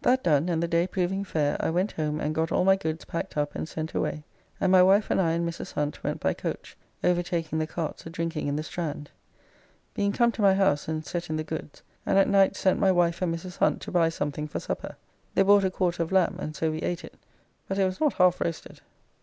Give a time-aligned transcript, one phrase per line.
[0.00, 3.04] That done and the day proving fair I went home and got all my goods
[3.04, 4.24] packed up and sent away,
[4.58, 5.74] and my wife and I and Mrs.
[5.74, 9.10] Hunt went by coach, overtaking the carts a drinking in the Strand.
[9.92, 12.90] Being come to my house and set in the goods, and at night sent my
[12.90, 13.58] wife and Mrs.
[13.58, 14.96] Hunt to buy something for supper;
[15.34, 17.18] they bought a Quarter of Lamb, and so we ate it,
[17.68, 18.80] but it was not half roasted.